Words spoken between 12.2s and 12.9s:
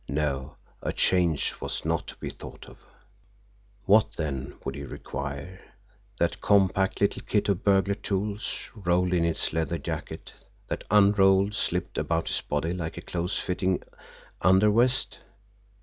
his body